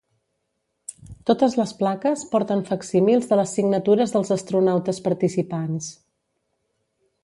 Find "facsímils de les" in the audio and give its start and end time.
2.71-3.55